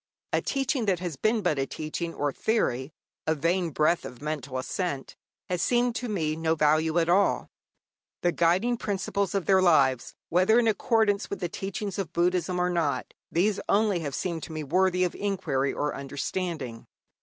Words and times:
A 0.33 0.41
teaching 0.41 0.85
that 0.87 0.97
has 0.97 1.15
been 1.15 1.43
but 1.43 1.59
a 1.59 1.67
teaching 1.67 2.11
or 2.15 2.31
theory, 2.33 2.91
a 3.27 3.35
vain 3.35 3.69
breath 3.69 4.03
of 4.03 4.19
mental 4.19 4.57
assent, 4.57 5.15
has 5.47 5.61
seemed 5.61 5.93
to 5.97 6.09
me 6.09 6.33
of 6.33 6.39
no 6.39 6.55
value 6.55 6.97
at 6.97 7.07
all. 7.07 7.51
The 8.23 8.31
guiding 8.31 8.77
principles 8.77 9.35
of 9.35 9.45
their 9.45 9.61
lives, 9.61 10.15
whether 10.29 10.57
in 10.57 10.67
accordance 10.67 11.29
with 11.29 11.39
the 11.39 11.49
teaching 11.49 11.93
of 11.99 12.13
Buddhism 12.13 12.59
or 12.59 12.71
not, 12.71 13.13
these 13.31 13.59
only 13.69 13.99
have 13.99 14.15
seemed 14.15 14.41
to 14.41 14.51
me 14.51 14.63
worthy 14.63 15.03
of 15.03 15.13
inquiry 15.13 15.71
or 15.71 15.93
understanding. 15.93 16.87